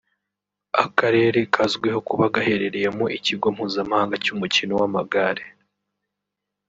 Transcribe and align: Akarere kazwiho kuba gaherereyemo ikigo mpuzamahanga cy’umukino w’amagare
Akarere 0.83 1.39
kazwiho 1.53 1.99
kuba 2.07 2.25
gaherereyemo 2.35 3.05
ikigo 3.17 3.47
mpuzamahanga 3.55 4.15
cy’umukino 4.23 4.73
w’amagare 4.79 5.45